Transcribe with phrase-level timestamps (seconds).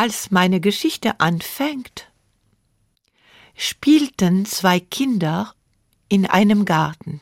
[0.00, 2.06] Als meine Geschichte anfängt,
[3.56, 5.56] spielten zwei Kinder
[6.08, 7.20] in einem Garten.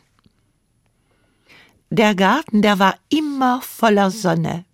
[1.88, 4.66] Der Garten, der war immer voller Sonne.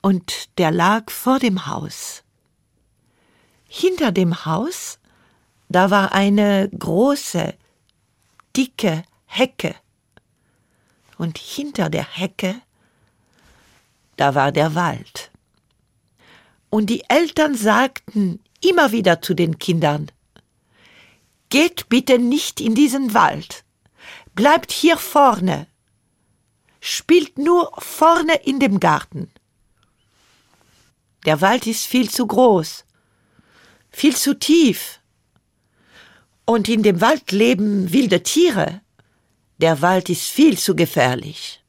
[0.00, 2.24] Und der lag vor dem Haus.
[3.68, 5.00] Hinter dem Haus,
[5.68, 7.52] da war eine große,
[8.56, 9.74] dicke Hecke.
[11.18, 12.58] Und hinter der Hecke,
[14.16, 15.30] da war der Wald.
[16.70, 20.10] Und die Eltern sagten immer wieder zu den Kindern,
[21.50, 23.64] Geht bitte nicht in diesen Wald,
[24.36, 25.66] bleibt hier vorne,
[26.80, 29.32] spielt nur vorne in dem Garten.
[31.26, 32.84] Der Wald ist viel zu groß,
[33.90, 35.00] viel zu tief,
[36.44, 38.80] und in dem Wald leben wilde Tiere.
[39.58, 41.62] Der Wald ist viel zu gefährlich.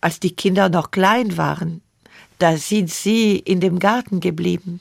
[0.00, 1.82] Als die Kinder noch klein waren,
[2.42, 4.80] da sind sie in dem Garten geblieben.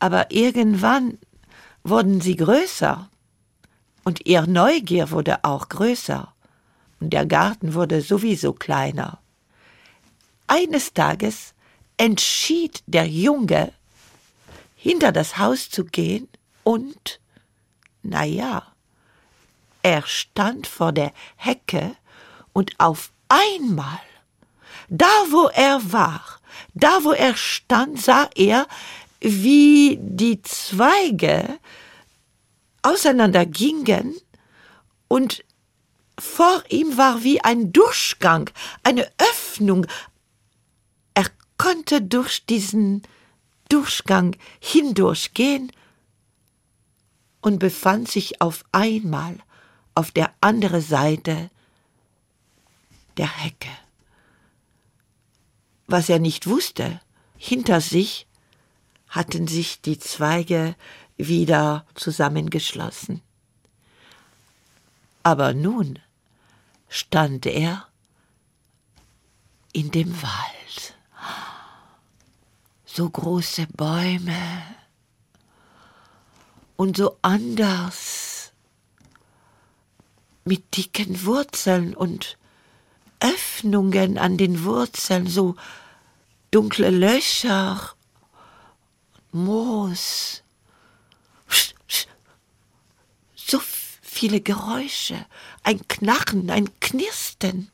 [0.00, 1.18] Aber irgendwann
[1.84, 3.08] wurden sie größer
[4.02, 6.34] und ihr Neugier wurde auch größer
[6.98, 9.20] und der Garten wurde sowieso kleiner.
[10.48, 11.54] Eines Tages
[11.96, 13.72] entschied der Junge,
[14.74, 16.28] hinter das Haus zu gehen
[16.64, 17.20] und,
[18.02, 18.64] na ja,
[19.82, 21.94] er stand vor der Hecke
[22.52, 24.00] und auf einmal
[24.88, 26.22] da, wo er war,
[26.74, 28.66] da, wo er stand, sah er,
[29.20, 31.58] wie die Zweige
[32.82, 34.14] auseinandergingen
[35.08, 35.44] und
[36.18, 38.50] vor ihm war wie ein Durchgang,
[38.82, 39.86] eine Öffnung.
[41.14, 41.26] Er
[41.58, 43.02] konnte durch diesen
[43.68, 45.72] Durchgang hindurchgehen
[47.40, 49.36] und befand sich auf einmal
[49.94, 51.50] auf der anderen Seite
[53.16, 53.68] der Hecke
[55.86, 57.00] was er nicht wusste.
[57.36, 58.26] Hinter sich
[59.08, 60.74] hatten sich die Zweige
[61.16, 63.22] wieder zusammengeschlossen.
[65.22, 65.98] Aber nun
[66.88, 67.86] stand er
[69.72, 70.94] in dem Wald.
[72.84, 74.62] So große Bäume
[76.76, 78.52] und so anders,
[80.44, 82.38] mit dicken Wurzeln und
[83.26, 85.56] Öffnungen an den Wurzeln, so
[86.50, 87.94] dunkle Löcher,
[89.32, 90.42] Moos,
[93.34, 93.60] so
[94.02, 95.26] viele Geräusche,
[95.62, 97.70] ein Knarren, ein Knirsten.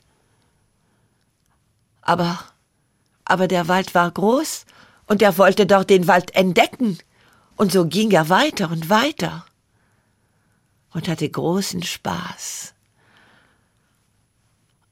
[2.01, 2.39] Aber,
[3.25, 4.67] aber der Wald war groß
[5.07, 6.99] und er wollte doch den Wald entdecken.
[7.57, 9.47] Und so ging er weiter und weiter
[10.93, 12.72] und hatte großen Spaß.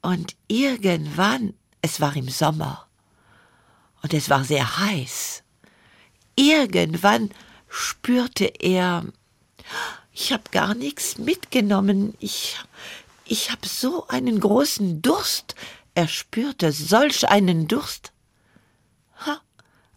[0.01, 2.87] Und irgendwann, es war im Sommer,
[4.01, 5.43] und es war sehr heiß,
[6.35, 7.29] irgendwann
[7.69, 9.05] spürte er,
[10.11, 12.57] ich habe gar nichts mitgenommen, ich,
[13.25, 15.55] ich habe so einen großen Durst,
[15.93, 18.11] er spürte solch einen Durst.
[19.25, 19.39] Ha,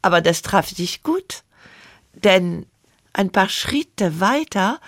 [0.03, 1.45] aber das traf sich gut,
[2.13, 2.67] denn
[3.15, 4.81] ein paar Schritte weiter,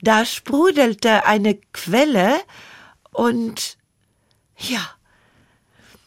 [0.00, 2.40] da sprudelte eine Quelle
[3.10, 3.78] und
[4.60, 4.88] ja,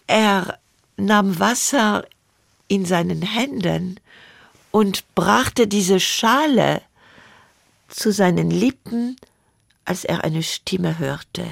[0.07, 0.59] er
[0.97, 2.05] nahm Wasser
[2.67, 3.99] in seinen Händen
[4.71, 6.81] und brachte diese Schale
[7.87, 9.17] zu seinen Lippen,
[9.85, 11.45] als er eine Stimme hörte,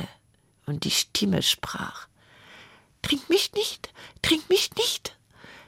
[0.65, 2.07] und die Stimme sprach
[3.01, 3.91] Trink mich nicht,
[4.21, 5.15] trink mich nicht.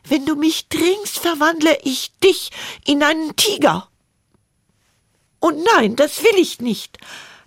[0.05, 2.51] Wenn du mich trinkst, verwandle ich dich
[2.85, 3.87] in einen Tiger.
[5.39, 6.97] Und nein, das will ich nicht.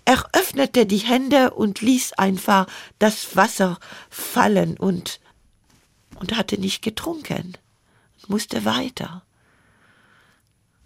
[0.06, 2.68] Er öffnete die Hände und ließ einfach
[3.00, 3.78] das Wasser
[4.08, 5.20] fallen und,
[6.20, 7.58] und hatte nicht getrunken,
[8.28, 9.22] musste weiter.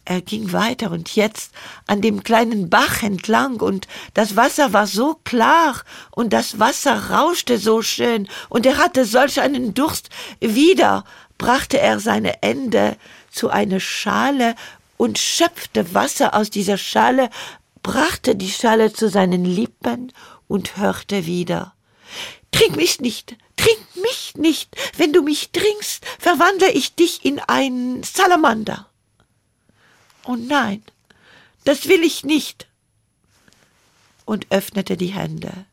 [0.06, 1.52] Er ging weiter und jetzt
[1.86, 7.58] an dem kleinen Bach entlang und das Wasser war so klar und das Wasser rauschte
[7.58, 10.08] so schön und er hatte solch einen Durst.
[10.40, 11.04] Wieder
[11.36, 12.96] brachte er seine Hände
[13.30, 14.54] zu einer Schale
[14.96, 17.28] und schöpfte Wasser aus dieser Schale
[17.82, 20.12] brachte die Schale zu seinen Lippen
[20.48, 21.74] und hörte wieder
[22.52, 28.02] Trink mich nicht, trink mich nicht, wenn du mich trinkst, verwandle ich dich in einen
[28.02, 28.88] Salamander.
[30.24, 30.82] Oh nein,
[31.64, 32.66] das will ich nicht.
[34.24, 35.66] Und öffnete die Hände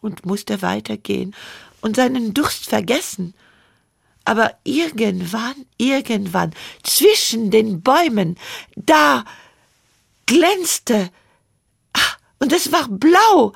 [0.00, 1.34] und musste weitergehen
[1.80, 3.34] und seinen Durst vergessen.
[4.24, 8.38] Aber irgendwann, irgendwann, zwischen den Bäumen,
[8.76, 9.24] da
[10.26, 11.10] glänzte.
[11.92, 13.52] Ah, und es war blau.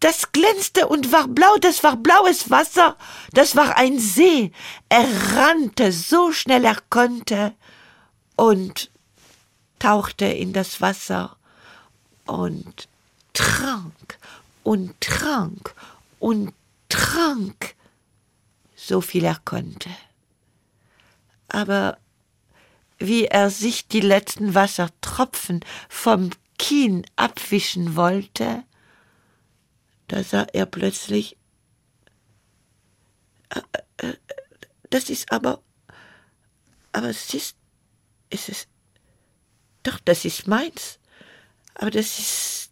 [0.00, 2.96] das glänzte und war blau, das war blaues Wasser,
[3.32, 4.50] das war ein See.
[4.88, 7.54] Er rannte so schnell er konnte
[8.36, 8.90] und
[9.78, 11.36] tauchte in das Wasser
[12.26, 12.88] und
[13.34, 14.18] trank
[14.62, 15.74] und trank
[16.18, 16.54] und
[16.88, 17.74] trank,
[18.74, 19.90] so viel er konnte.
[21.48, 21.98] Aber
[23.00, 28.62] wie er sich die letzten Wassertropfen vom Kien abwischen wollte,
[30.08, 31.36] da sah er plötzlich,
[33.48, 34.14] äh, äh,
[34.90, 35.62] das ist aber,
[36.92, 37.56] aber es ist,
[38.28, 38.68] es ist,
[39.82, 40.98] doch, das ist meins,
[41.74, 42.70] aber das ist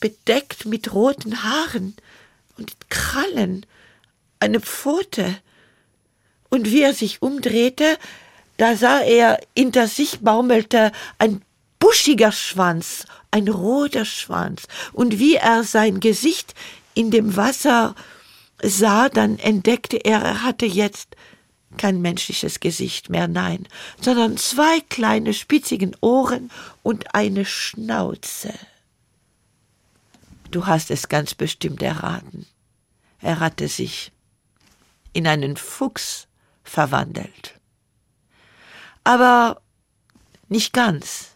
[0.00, 1.94] bedeckt mit roten Haaren
[2.56, 3.66] und Krallen,
[4.38, 5.40] eine Pfote.
[6.48, 7.98] Und wie er sich umdrehte,
[8.60, 11.40] da sah er, hinter sich baumelte ein
[11.78, 14.68] buschiger Schwanz, ein roter Schwanz.
[14.92, 16.54] Und wie er sein Gesicht
[16.92, 17.94] in dem Wasser
[18.62, 21.16] sah, dann entdeckte er, er hatte jetzt
[21.78, 23.66] kein menschliches Gesicht mehr, nein,
[23.98, 26.50] sondern zwei kleine spitzigen Ohren
[26.82, 28.52] und eine Schnauze.
[30.50, 32.44] Du hast es ganz bestimmt erraten.
[33.22, 34.12] Er hatte sich
[35.14, 36.26] in einen Fuchs
[36.62, 37.59] verwandelt.
[39.10, 39.60] Aber
[40.48, 41.30] nicht ganz,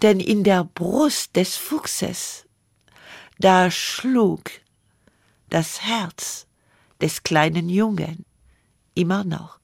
[0.00, 2.46] denn in der Brust des Fuchses,
[3.38, 4.50] da schlug
[5.50, 6.46] das Herz
[6.98, 8.24] des kleinen Jungen
[8.94, 9.58] immer noch.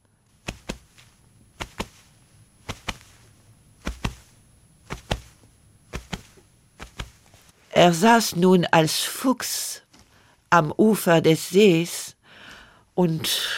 [7.71, 9.81] Er saß nun als Fuchs
[10.51, 12.17] am Ufer des Sees
[12.95, 13.49] und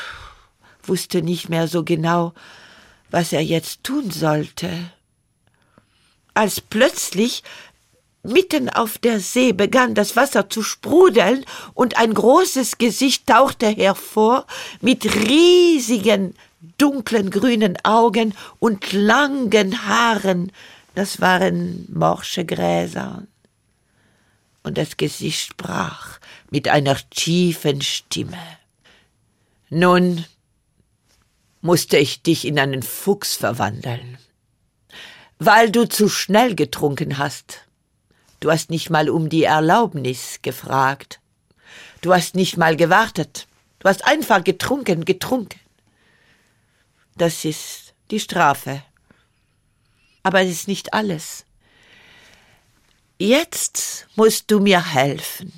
[0.84, 2.32] wusste nicht mehr so genau,
[3.10, 4.70] was er jetzt tun sollte.
[6.34, 7.42] Als plötzlich
[8.22, 11.44] mitten auf der See begann das Wasser zu sprudeln
[11.74, 14.46] und ein großes Gesicht tauchte hervor
[14.80, 16.34] mit riesigen
[16.78, 20.52] dunklen grünen Augen und langen Haaren.
[20.94, 23.22] Das waren morsche Gräser
[24.62, 26.18] und das Gesicht sprach
[26.50, 28.38] mit einer tiefen Stimme.
[29.70, 30.24] Nun
[31.66, 34.16] musste ich dich in einen Fuchs verwandeln,
[35.38, 37.66] weil du zu schnell getrunken hast.
[38.40, 41.20] Du hast nicht mal um die Erlaubnis gefragt.
[42.00, 43.46] Du hast nicht mal gewartet.
[43.80, 45.60] Du hast einfach getrunken, getrunken.
[47.16, 48.82] Das ist die Strafe.
[50.22, 51.44] Aber es ist nicht alles.
[53.18, 55.52] Jetzt musst du mir helfen.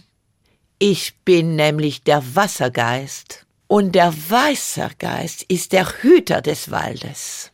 [0.78, 7.52] Ich bin nämlich der Wassergeist und der Wassergeist ist der Hüter des Waldes.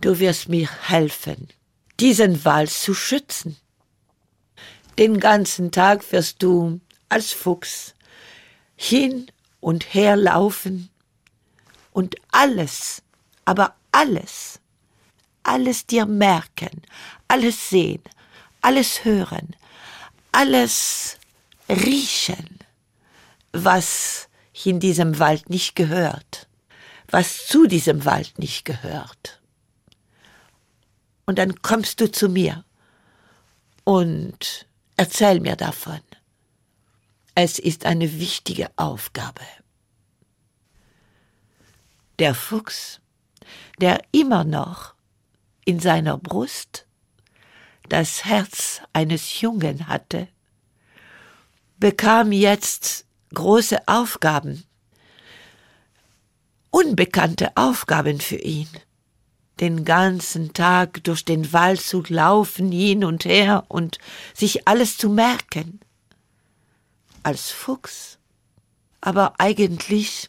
[0.00, 1.48] Du wirst mir helfen,
[1.98, 3.56] diesen Wald zu schützen.
[4.98, 7.94] Den ganzen Tag wirst du als Fuchs
[8.76, 9.26] hin
[9.60, 10.90] und her laufen
[11.92, 13.02] und alles,
[13.44, 14.60] aber alles
[15.46, 16.82] alles dir merken,
[17.28, 18.02] alles sehen,
[18.60, 19.54] alles hören,
[20.32, 21.18] alles
[21.68, 22.55] riechen,
[23.64, 24.28] was
[24.64, 26.48] in diesem Wald nicht gehört,
[27.08, 29.40] was zu diesem Wald nicht gehört.
[31.26, 32.64] Und dann kommst du zu mir
[33.84, 34.66] und
[34.96, 36.00] erzähl mir davon.
[37.34, 39.42] Es ist eine wichtige Aufgabe.
[42.18, 43.00] Der Fuchs,
[43.78, 44.94] der immer noch
[45.64, 46.86] in seiner Brust
[47.88, 50.28] das Herz eines Jungen hatte,
[51.78, 54.64] bekam jetzt große Aufgaben,
[56.70, 58.68] unbekannte Aufgaben für ihn.
[59.60, 63.98] Den ganzen Tag durch den Wald zu laufen, hin und her und
[64.34, 65.80] sich alles zu merken.
[67.22, 68.18] Als Fuchs.
[69.00, 70.28] Aber eigentlich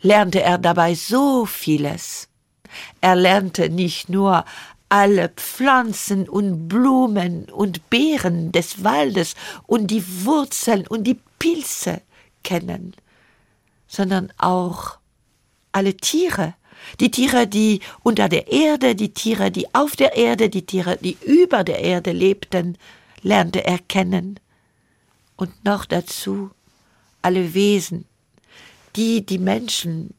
[0.00, 2.28] lernte er dabei so vieles.
[3.00, 4.44] Er lernte nicht nur
[4.92, 9.34] alle Pflanzen und Blumen und Beeren des Waldes
[9.66, 12.02] und die Wurzeln und die Pilze
[12.42, 12.92] kennen,
[13.88, 14.98] sondern auch
[15.72, 16.52] alle Tiere,
[17.00, 21.16] die Tiere, die unter der Erde, die Tiere, die auf der Erde, die Tiere, die
[21.24, 22.76] über der Erde lebten,
[23.22, 24.38] lernte er kennen.
[25.36, 26.50] Und noch dazu
[27.22, 28.04] alle Wesen,
[28.94, 30.12] die die Menschen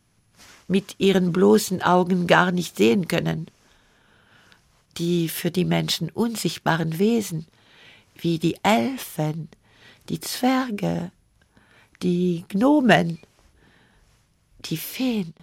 [0.67, 3.51] mit ihren bloßen Augen gar nicht sehen können.
[4.97, 7.47] Die für die Menschen unsichtbaren Wesen,
[8.15, 9.49] wie die Elfen,
[10.09, 11.11] die Zwerge,
[12.01, 13.19] die Gnomen,
[14.65, 15.33] die Feen.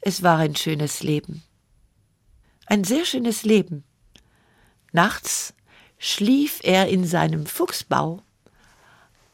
[0.00, 1.42] Es war ein schönes Leben.
[2.66, 3.84] Ein sehr schönes Leben.
[4.92, 5.54] Nachts
[5.98, 8.22] schlief er in seinem Fuchsbau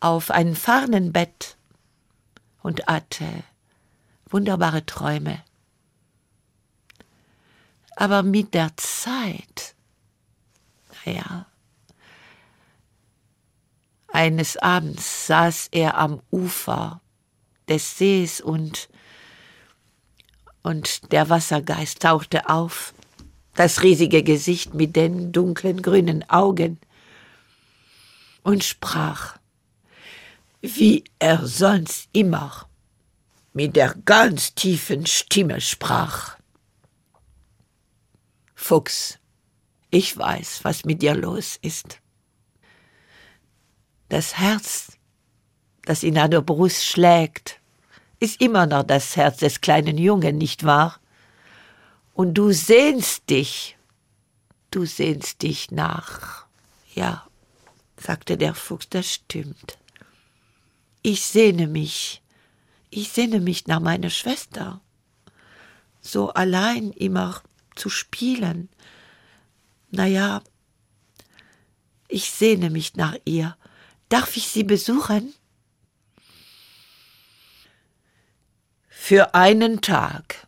[0.01, 1.57] auf einem Farnenbett
[2.63, 3.27] und hatte
[4.29, 5.43] wunderbare Träume.
[8.03, 9.77] Aber mit der Zeit,
[11.07, 11.47] naja,
[14.09, 17.01] eines Abends saß er am Ufer
[17.69, 18.89] des Sees und,
[20.65, 22.93] und der Wassergeist tauchte auf,
[23.55, 26.81] das riesige Gesicht mit den dunklen grünen Augen,
[28.43, 29.39] und sprach,
[30.61, 32.69] wie er sonst immer
[33.53, 36.42] mit der ganz tiefen Stimme sprach.
[38.63, 39.19] Fuchs,
[39.91, 41.99] ich weiß, was mit dir los ist.
[44.09, 44.93] Das Herz,
[45.85, 47.59] das in deiner Brust schlägt,
[48.21, 51.01] ist immer noch das Herz des kleinen Jungen, nicht wahr?
[52.15, 53.77] Und du sehnst dich,
[54.71, 56.47] du sehnst dich nach.
[56.95, 57.27] Ja,
[57.97, 59.77] sagte der Fuchs, das stimmt.
[61.03, 62.23] Ich sehne mich,
[62.91, 64.81] ich sehne mich nach meiner Schwester.
[66.01, 67.43] So allein immer
[67.77, 68.69] zu spielen.
[69.91, 70.43] Na ja,
[72.09, 73.57] ich sehne mich nach ihr.
[74.09, 75.33] Darf ich sie besuchen?
[78.89, 80.47] Für einen Tag.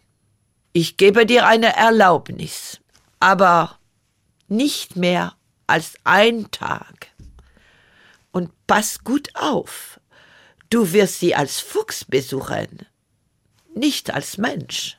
[0.73, 2.81] Ich gebe dir eine Erlaubnis,
[3.21, 3.78] aber
[4.49, 7.09] nicht mehr als ein Tag.
[8.33, 10.00] Und pass gut auf,
[10.71, 12.87] du wirst sie als Fuchs besuchen,
[13.75, 14.99] nicht als Mensch.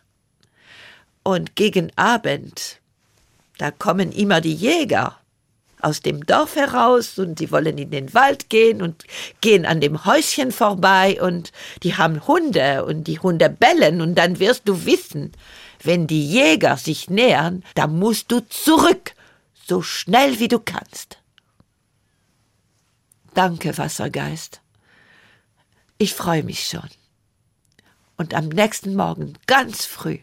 [1.26, 2.80] Und gegen Abend,
[3.58, 5.18] da kommen immer die Jäger
[5.82, 9.06] aus dem Dorf heraus und die wollen in den Wald gehen und
[9.42, 11.52] gehen an dem Häuschen vorbei und
[11.82, 15.32] die haben Hunde und die Hunde bellen und dann wirst du wissen,
[15.82, 19.16] wenn die Jäger sich nähern, da musst du zurück,
[19.68, 21.18] so schnell wie du kannst.
[23.34, 24.62] Danke, Wassergeist.
[25.98, 26.88] Ich freue mich schon.
[28.16, 30.20] Und am nächsten Morgen, ganz früh,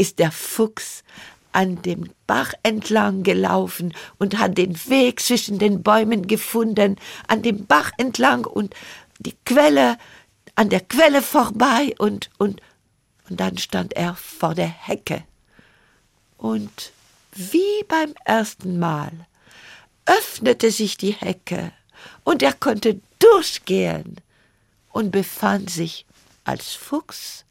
[0.00, 1.04] ist der Fuchs
[1.52, 6.96] an dem Bach entlang gelaufen und hat den Weg zwischen den Bäumen gefunden,
[7.28, 8.74] an dem Bach entlang und
[9.18, 9.98] die Quelle,
[10.54, 12.62] an der Quelle vorbei und, und,
[13.28, 15.24] und dann stand er vor der Hecke.
[16.38, 16.92] Und
[17.32, 19.12] wie beim ersten Mal
[20.06, 21.72] öffnete sich die Hecke
[22.24, 24.16] und er konnte durchgehen
[24.88, 26.06] und befand sich
[26.44, 27.44] als Fuchs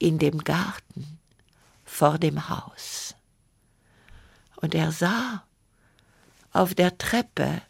[0.00, 1.19] in dem Garten
[1.90, 3.14] vor dem Haus.
[4.56, 5.44] Und er sah
[6.52, 7.60] auf der Treppe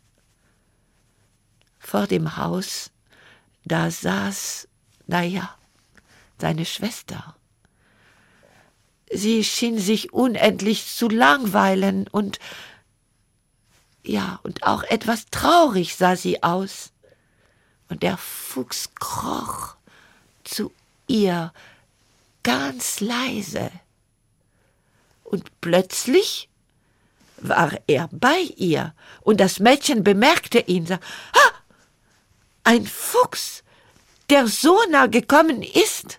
[1.78, 2.90] vor dem Haus,
[3.64, 4.68] da saß,
[5.06, 5.56] na ja,
[6.38, 7.34] seine Schwester.
[9.10, 12.38] Sie schien sich unendlich zu langweilen und
[14.04, 16.92] ja, und auch etwas traurig sah sie aus.
[17.88, 19.76] Und der Fuchs kroch
[20.44, 20.72] zu
[21.08, 21.52] ihr
[22.42, 23.70] ganz leise.
[25.30, 26.48] Und plötzlich
[27.36, 31.52] war er bei ihr, und das Mädchen bemerkte ihn, sah, ha,
[32.64, 33.62] ein Fuchs,
[34.28, 36.18] der so nah gekommen ist.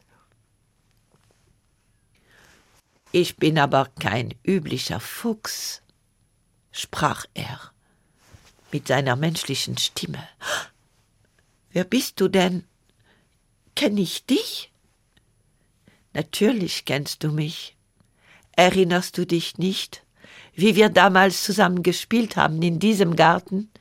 [3.11, 5.81] Ich bin aber kein üblicher Fuchs,
[6.71, 7.73] sprach er
[8.71, 10.25] mit seiner menschlichen Stimme.
[11.71, 12.63] Wer bist du denn?
[13.75, 14.71] Kenn ich dich?
[16.13, 17.75] Natürlich kennst du mich.
[18.55, 20.03] Erinnerst du dich nicht,
[20.53, 23.71] wie wir damals zusammen gespielt haben in diesem Garten?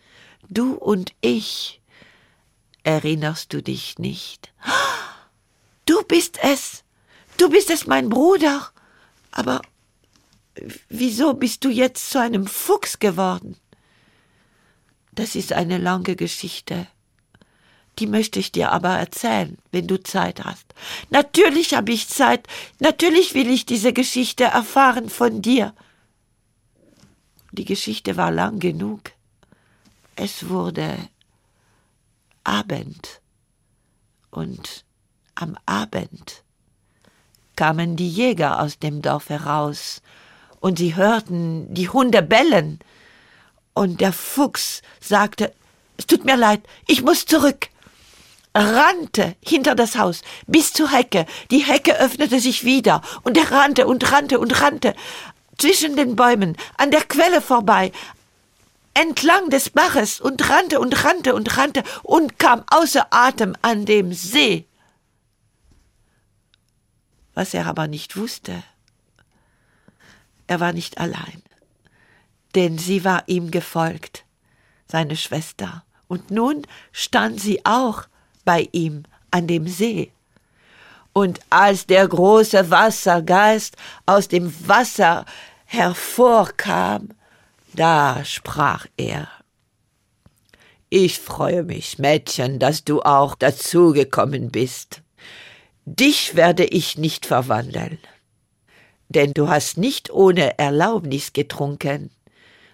[0.49, 1.81] Du und ich.
[2.83, 4.53] Erinnerst du dich nicht?
[5.87, 6.85] Du bist es.
[7.37, 8.71] Du bist es, mein Bruder.
[9.31, 9.61] Aber
[10.89, 13.57] wieso bist du jetzt zu einem Fuchs geworden?
[15.13, 16.87] Das ist eine lange Geschichte.
[18.01, 20.75] Die möchte ich dir aber erzählen, wenn du Zeit hast.
[21.11, 22.47] Natürlich habe ich Zeit,
[22.79, 25.75] natürlich will ich diese Geschichte erfahren von dir.
[27.53, 29.13] Die Geschichte war lang genug.
[30.17, 30.97] Es wurde
[32.43, 33.21] Abend.
[34.31, 34.85] Und
[35.35, 36.43] am Abend
[37.57, 40.01] kamen die Jäger aus dem Dorf heraus,
[40.61, 42.81] und sie hörten die Hunde bellen,
[43.75, 45.55] und der Fuchs sagte,
[45.97, 47.70] es tut mir leid, ich muss zurück
[48.55, 51.27] rannte hinter das Haus bis zur Hecke.
[51.51, 54.95] Die Hecke öffnete sich wieder und er rannte und rannte und rannte
[55.59, 57.93] zwischen den Bäumen an der Quelle vorbei,
[58.95, 64.13] entlang des Baches und rannte und rannte und rannte und kam außer Atem an dem
[64.13, 64.67] See.
[67.35, 68.63] Was er aber nicht wusste,
[70.47, 71.43] er war nicht allein.
[72.55, 74.25] denn sie war ihm gefolgt,
[74.87, 78.09] seine Schwester, und nun stand sie auch
[78.45, 80.13] bei ihm an dem See.
[81.13, 85.25] Und als der große Wassergeist aus dem Wasser
[85.65, 87.11] hervorkam,
[87.75, 89.29] da sprach er.
[90.89, 95.03] Ich freue mich, Mädchen, dass du auch dazugekommen bist.
[95.85, 97.99] Dich werde ich nicht verwandeln,
[99.09, 102.11] denn du hast nicht ohne Erlaubnis getrunken.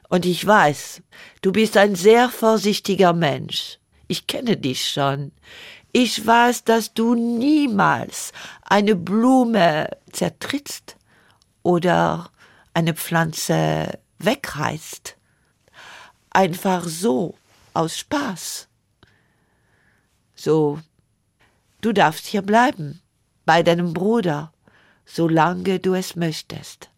[0.08, 1.02] Und ich weiß,
[1.42, 3.78] du bist ein sehr vorsichtiger Mensch.
[4.09, 5.33] Ich kenne dich schon.
[5.93, 8.33] Ich weiß, dass du niemals
[8.63, 10.97] eine Blume zertrittst
[11.63, 12.31] oder
[12.75, 15.17] eine Pflanze wegreißt.
[16.31, 17.35] Einfach so,
[17.73, 18.69] aus Spaß.
[20.35, 20.81] So,
[21.81, 23.01] du darfst hier bleiben,
[23.45, 24.53] bei deinem Bruder,
[25.05, 26.91] solange du es möchtest.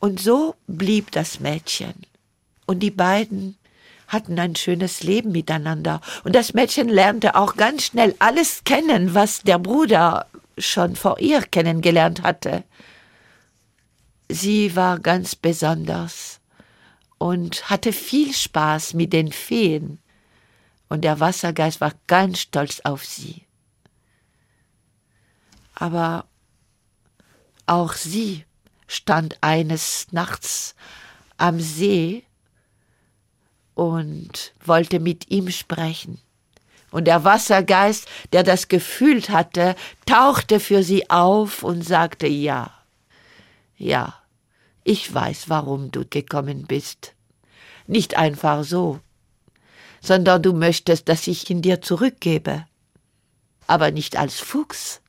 [0.00, 1.94] Und so blieb das Mädchen.
[2.66, 3.56] Und die beiden
[4.08, 6.00] hatten ein schönes Leben miteinander.
[6.24, 10.26] Und das Mädchen lernte auch ganz schnell alles kennen, was der Bruder
[10.58, 12.64] schon vor ihr kennengelernt hatte.
[14.28, 16.40] Sie war ganz besonders
[17.18, 19.98] und hatte viel Spaß mit den Feen.
[20.88, 23.44] Und der Wassergeist war ganz stolz auf sie.
[25.74, 26.26] Aber
[27.66, 28.44] auch sie
[28.86, 30.74] stand eines Nachts
[31.36, 32.24] am See
[33.76, 36.18] und wollte mit ihm sprechen.
[36.90, 42.72] Und der Wassergeist, der das gefühlt hatte, tauchte für sie auf und sagte ja.
[43.76, 44.14] Ja,
[44.82, 47.12] ich weiß, warum du gekommen bist.
[47.86, 48.98] Nicht einfach so,
[50.00, 52.66] sondern du möchtest, dass ich ihn dir zurückgebe.
[53.66, 55.02] Aber nicht als Fuchs.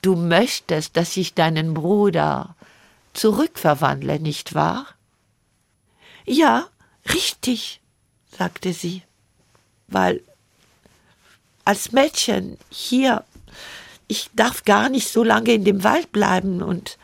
[0.00, 2.56] Du möchtest, dass ich deinen Bruder
[3.12, 4.86] zurückverwandle, nicht wahr?
[6.24, 6.68] Ja,
[7.12, 7.81] richtig,
[8.36, 9.02] sagte sie,
[9.88, 10.22] weil
[11.64, 13.24] als Mädchen hier,
[14.08, 16.98] ich darf gar nicht so lange in dem Wald bleiben und,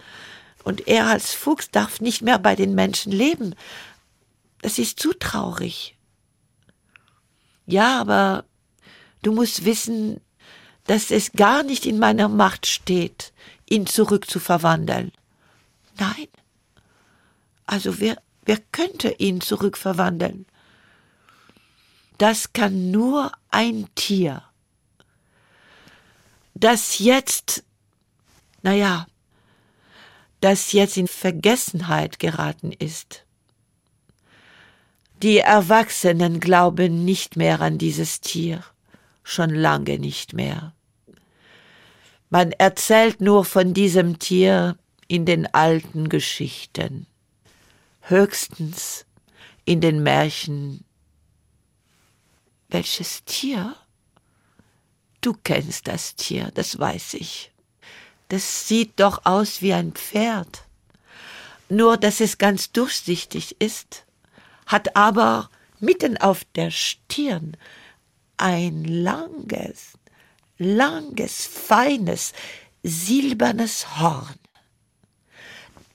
[0.65, 3.55] und er als Fuchs darf nicht mehr bei den Menschen leben.
[4.63, 5.97] Das ist zu traurig.
[7.67, 8.45] Ja, aber
[9.23, 10.21] du musst wissen,
[10.85, 13.33] dass es gar nicht in meiner Macht steht,
[13.69, 15.13] ihn zurückzuverwandeln.
[15.99, 16.29] Nein.
[17.67, 20.47] Also wer, wer könnte ihn zurückverwandeln?
[22.19, 24.43] Das kann nur ein Tier,
[26.55, 27.63] das jetzt,
[28.63, 29.07] naja,
[30.41, 33.25] das jetzt in Vergessenheit geraten ist.
[35.23, 38.65] Die Erwachsenen glauben nicht mehr an dieses Tier,
[39.23, 40.75] schon lange nicht mehr.
[42.31, 44.77] Man erzählt nur von diesem Tier
[45.07, 47.07] in den alten Geschichten,
[48.03, 49.07] höchstens
[49.65, 50.85] in den Märchen.
[52.69, 53.77] Welches Tier?
[55.21, 57.51] Du kennst das Tier, das weiß ich.
[58.29, 60.65] Das sieht doch aus wie ein Pferd.
[61.71, 64.05] Nur, dass es ganz durchsichtig ist,
[64.67, 65.51] hat aber
[65.81, 67.57] mitten auf der Stirn
[68.37, 69.99] ein langes,
[70.59, 72.33] langes, feines,
[72.83, 74.39] silbernes Horn.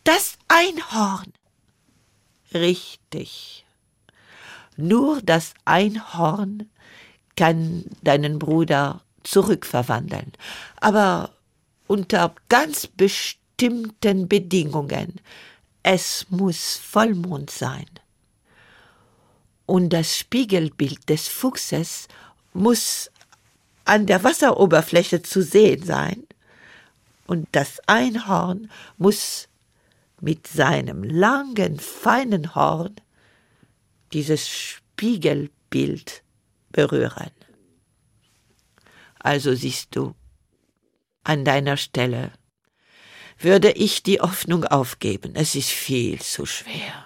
[0.04, 1.34] Das Einhorn.
[2.54, 3.63] Richtig.
[4.78, 6.70] Nur das Einhorn
[7.36, 10.34] kann deinen Bruder zurückverwandeln,
[10.80, 11.32] aber
[11.88, 15.20] unter ganz bestimmten Bedingungen.
[15.84, 17.86] Es muss Vollmond sein.
[19.66, 22.08] Und das Spiegelbild des Fuchses
[22.54, 23.10] muss
[23.86, 26.24] an der Wasseroberfläche zu sehen sein.
[27.28, 29.48] Und das Einhorn muss
[30.20, 32.96] mit seinem langen, feinen Horn
[34.14, 36.24] dieses Spiegelbild
[36.70, 37.32] berühren.
[39.20, 40.16] Also siehst du,
[41.24, 42.32] an deiner Stelle
[43.40, 45.36] würde ich die Hoffnung aufgeben.
[45.36, 47.06] Es ist viel zu schwer.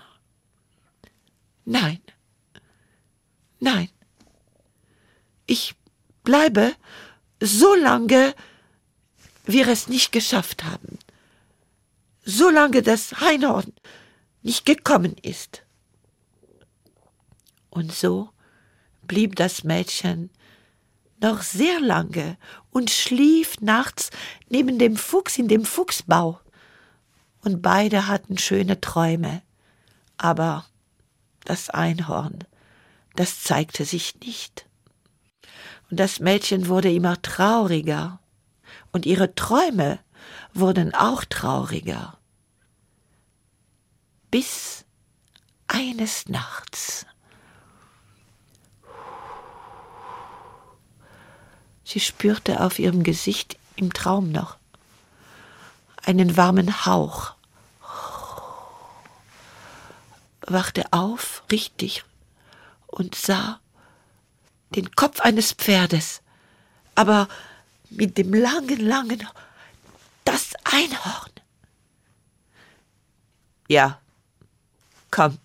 [1.66, 2.02] Nein,
[3.60, 3.90] nein,
[5.46, 5.76] ich
[6.24, 6.74] bleibe
[7.42, 8.34] so lange,
[9.46, 10.98] wir es nicht geschafft haben
[12.28, 13.74] solange das Einhorn
[14.44, 15.64] nicht gekommen ist.
[17.78, 18.32] Und so
[19.04, 20.32] blieb das Mädchen
[21.22, 22.36] noch sehr lange
[22.72, 24.10] und schlief nachts
[24.50, 26.42] neben dem Fuchs in dem Fuchsbau.
[27.44, 29.44] Und beide hatten schöne Träume.
[30.18, 30.66] Aber
[31.46, 32.46] das Einhorn,
[33.16, 34.66] das zeigte sich nicht.
[35.92, 38.20] Und das Mädchen wurde immer trauriger.
[38.92, 40.00] Und ihre Träume
[40.56, 42.18] wurden auch trauriger.
[44.32, 44.84] bis
[45.68, 47.07] eines Nachts.
[51.88, 54.58] Sie spürte auf ihrem Gesicht im Traum noch
[56.04, 57.34] einen warmen Hauch.
[60.42, 62.04] Wachte auf, richtig,
[62.88, 63.62] und sah
[64.72, 66.22] den Kopf eines Pferdes,
[66.94, 67.30] aber
[67.90, 69.26] mit dem langen, langen,
[70.26, 71.32] das Einhorn.
[73.70, 74.02] Ja,
[75.10, 75.38] komm,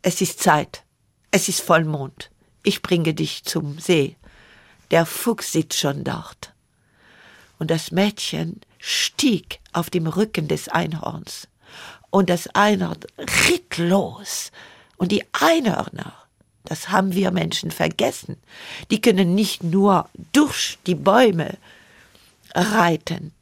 [0.00, 0.82] es ist Zeit,
[1.30, 2.30] es ist Vollmond,
[2.62, 4.16] ich bringe dich zum See.
[4.90, 6.52] Der Fuchs sitzt schon dort.
[7.58, 11.46] Und das Mädchen stieg auf dem Rücken des Einhorns.
[12.10, 12.98] Und das Einhorn
[13.48, 14.50] ritt los.
[14.96, 16.14] Und die Einhörner,
[16.64, 18.36] das haben wir Menschen vergessen,
[18.90, 21.56] die können nicht nur durch die Bäume
[22.54, 23.32] reiten,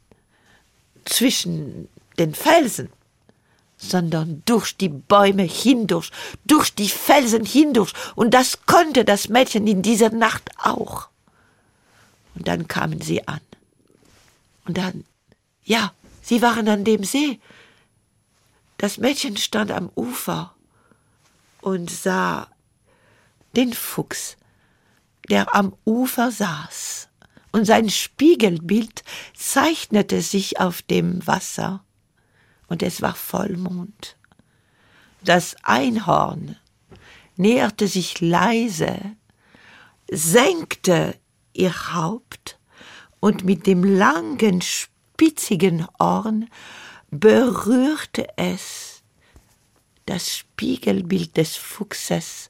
[1.09, 2.89] zwischen den Felsen,
[3.77, 6.11] sondern durch die Bäume hindurch,
[6.45, 7.93] durch die Felsen hindurch.
[8.15, 11.08] Und das konnte das Mädchen in dieser Nacht auch.
[12.39, 13.41] Und dann kamen sie an.
[14.65, 15.03] Und dann,
[15.63, 17.39] ja, sie waren an dem See.
[18.77, 20.55] Das Mädchen stand am Ufer
[21.59, 22.47] und sah
[23.57, 24.37] den Fuchs,
[25.29, 27.09] der am Ufer saß,
[27.51, 29.03] und sein Spiegelbild
[29.35, 31.83] zeichnete sich auf dem Wasser,
[32.67, 34.15] und es war Vollmond.
[35.25, 36.55] Das Einhorn
[37.35, 38.97] näherte sich leise,
[40.09, 41.19] senkte
[41.53, 42.59] ihr Haupt
[43.19, 46.49] und mit dem langen, spitzigen Horn
[47.11, 49.03] berührte es
[50.05, 52.49] das Spiegelbild des Fuchses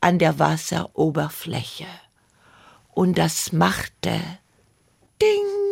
[0.00, 1.86] an der Wasseroberfläche.
[2.90, 4.20] Und das machte
[5.20, 5.69] Ding.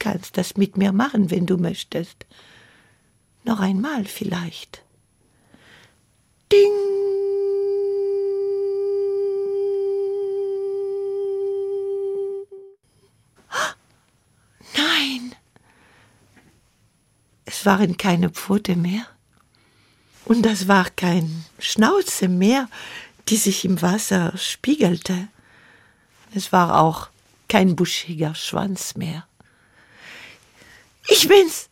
[0.00, 2.26] Kannst das mit mir machen, wenn du möchtest.
[3.44, 4.82] Noch einmal vielleicht.
[6.52, 6.72] Ding.
[14.76, 15.34] Nein.
[17.44, 19.06] Es waren keine Pfote mehr.
[20.24, 22.68] Und das war kein Schnauze mehr,
[23.28, 25.28] die sich im Wasser spiegelte.
[26.34, 27.08] Es war auch
[27.48, 29.26] kein buschiger Schwanz mehr.
[31.10, 31.68] Ich bin's.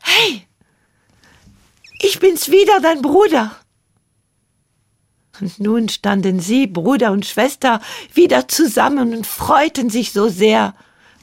[0.00, 0.46] Hey,
[2.00, 3.56] ich bin's wieder, dein Bruder.
[5.40, 7.80] Und nun standen sie, Bruder und Schwester,
[8.14, 10.74] wieder zusammen und freuten sich so sehr,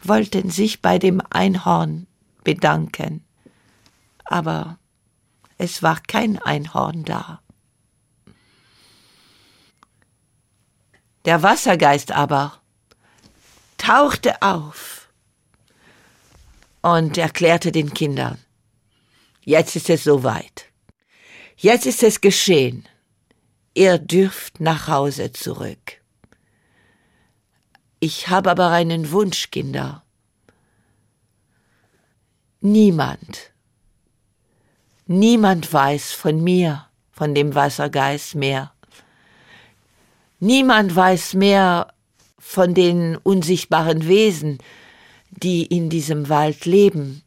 [0.03, 2.07] wollten sich bei dem Einhorn
[2.43, 3.23] bedanken.
[4.25, 4.77] Aber
[5.57, 7.41] es war kein Einhorn da.
[11.25, 12.59] Der Wassergeist aber
[13.77, 15.02] tauchte auf
[16.83, 18.37] und erklärte den Kindern,
[19.41, 20.65] jetzt ist es soweit.
[21.55, 22.87] Jetzt ist es geschehen.
[23.73, 26.01] Ihr dürft nach Hause zurück.
[27.99, 30.03] Ich habe aber einen Wunsch, Kinder.
[32.59, 33.53] Niemand,
[35.05, 38.73] niemand weiß von mir, von dem Wassergeist mehr.
[40.39, 41.93] Niemand weiß mehr
[42.39, 44.59] von den unsichtbaren Wesen,
[45.37, 47.23] die in diesem Wald leben,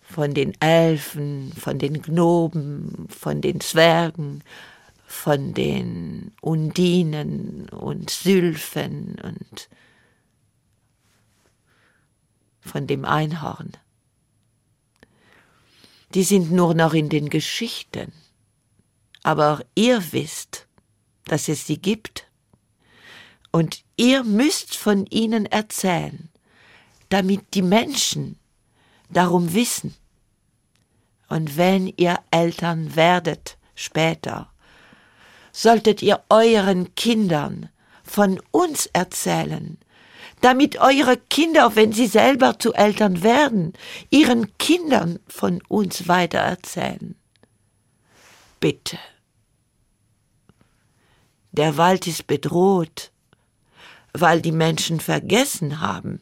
[0.00, 4.42] von den Elfen, von den Gnoben, von den Zwergen,
[5.06, 9.68] von den Undinen und Sylphen und
[12.60, 13.72] von dem Einhorn.
[16.14, 18.12] Die sind nur noch in den Geschichten.
[19.22, 20.66] Aber ihr wisst,
[21.26, 22.26] dass es sie gibt.
[23.52, 26.28] Und ihr müsst von ihnen erzählen,
[27.10, 28.38] damit die Menschen
[29.10, 29.94] darum wissen.
[31.28, 34.50] Und wenn ihr Eltern werdet später,
[35.52, 37.68] solltet ihr euren Kindern
[38.02, 39.78] von uns erzählen,
[40.40, 43.74] damit eure Kinder, wenn sie selber zu Eltern werden,
[44.08, 47.14] ihren Kindern von uns weitererzählen.
[48.58, 48.98] Bitte.
[51.52, 53.12] Der Wald ist bedroht,
[54.12, 56.20] weil die Menschen vergessen haben,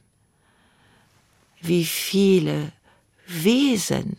[1.60, 2.72] wie viele
[3.26, 4.16] Wesen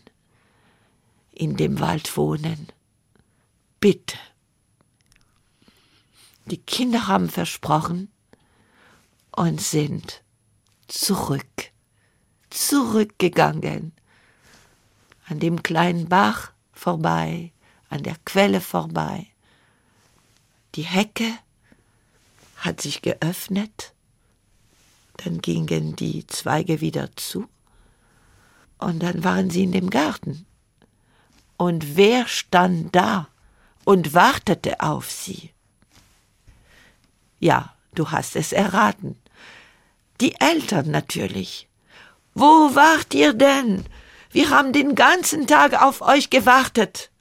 [1.32, 2.68] in dem Wald wohnen.
[3.80, 4.18] Bitte.
[6.46, 8.12] Die Kinder haben versprochen
[9.32, 10.24] und sind
[10.88, 11.72] zurück,
[12.50, 13.94] zurückgegangen,
[15.28, 17.54] an dem kleinen Bach vorbei,
[17.90, 19.28] an der Quelle vorbei.
[20.76, 21.32] Die Hecke
[22.58, 23.94] hat sich geöffnet,
[25.24, 27.48] dann gingen die Zweige wieder zu
[28.78, 30.46] und dann waren sie in dem Garten.
[31.58, 33.28] Und wer stand da
[33.84, 35.52] und wartete auf sie?
[37.40, 39.18] Ja, du hast es erraten.
[40.22, 41.68] Die Eltern natürlich.
[42.34, 43.86] Wo wart ihr denn?
[44.32, 47.12] Wir haben den ganzen Tag auf euch gewartet.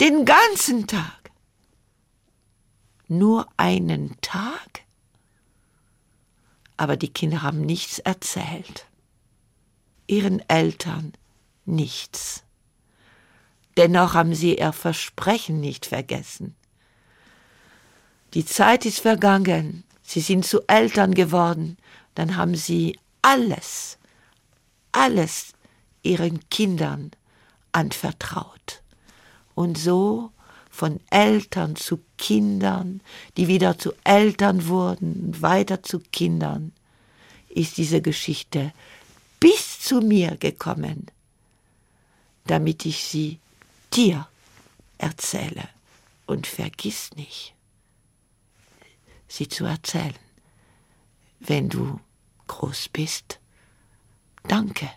[0.00, 1.30] Den ganzen Tag.
[3.08, 4.79] Nur einen Tag?
[6.80, 8.86] Aber die Kinder haben nichts erzählt.
[10.06, 11.12] Ihren Eltern
[11.66, 12.42] nichts.
[13.76, 16.56] Dennoch haben sie ihr Versprechen nicht vergessen.
[18.32, 21.76] Die Zeit ist vergangen, sie sind zu Eltern geworden,
[22.14, 23.98] dann haben sie alles,
[24.90, 25.52] alles
[26.02, 27.10] ihren Kindern
[27.72, 28.82] anvertraut.
[29.54, 30.32] Und so
[30.80, 33.02] von Eltern zu Kindern,
[33.36, 36.72] die wieder zu Eltern wurden weiter zu Kindern,
[37.50, 38.72] ist diese Geschichte
[39.40, 41.08] bis zu mir gekommen,
[42.46, 43.40] damit ich sie
[43.92, 44.26] dir
[44.96, 45.68] erzähle.
[46.24, 47.52] Und vergiss nicht,
[49.28, 50.14] sie zu erzählen,
[51.40, 52.00] wenn du
[52.46, 53.38] groß bist.
[54.48, 54.88] Danke.